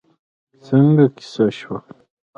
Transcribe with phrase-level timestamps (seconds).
[0.65, 1.77] څنګه کېسه شوه؟